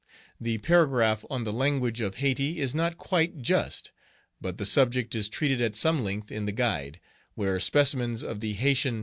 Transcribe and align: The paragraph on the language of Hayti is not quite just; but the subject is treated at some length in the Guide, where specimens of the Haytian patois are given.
The 0.39 0.57
paragraph 0.57 1.23
on 1.29 1.43
the 1.43 1.53
language 1.53 2.01
of 2.01 2.15
Hayti 2.15 2.57
is 2.57 2.73
not 2.73 2.97
quite 2.97 3.37
just; 3.43 3.91
but 4.41 4.57
the 4.57 4.65
subject 4.65 5.13
is 5.13 5.29
treated 5.29 5.61
at 5.61 5.75
some 5.75 6.03
length 6.03 6.31
in 6.31 6.45
the 6.47 6.51
Guide, 6.51 6.99
where 7.35 7.59
specimens 7.59 8.23
of 8.23 8.39
the 8.39 8.53
Haytian 8.53 8.55
patois 8.71 8.81
are 8.89 8.93
given. 8.93 8.99